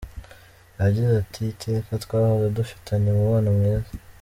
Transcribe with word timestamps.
Yagize 0.79 1.11
ati 1.21 1.41
“Iteka 1.53 1.91
twahoze 2.03 2.47
dufitanye 2.57 3.07
umubano 3.11 3.49
mwiza. 3.57 3.91